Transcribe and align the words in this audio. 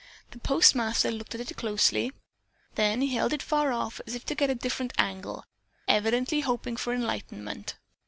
The 0.31 0.39
postmaster 0.39 1.11
looked 1.11 1.35
at 1.35 1.41
it 1.51 1.55
closely. 1.57 2.11
Then 2.73 3.01
he 3.01 3.13
held 3.13 3.33
it 3.33 3.43
far 3.43 3.71
off 3.71 4.01
to 4.07 4.19
get 4.33 4.49
a 4.49 4.55
different 4.55 4.93
angle, 4.97 5.45
evidently 5.87 6.39
hoping 6.39 6.75
for 6.75 6.91
enlightenment. 6.91 7.75